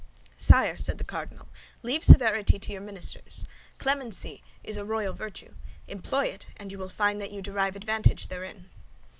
[0.39, 1.47] "Sire," said the cardinal,
[1.83, 3.45] "leave severity to your ministers.
[3.77, 5.53] Clemency is a royal virtue;
[5.87, 8.71] employ it, and you will find that you derive advantage therein."